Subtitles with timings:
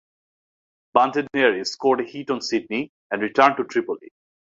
[0.95, 4.11] "Bande Nere" scored a hit on "Sydney" and returned to Tripoli.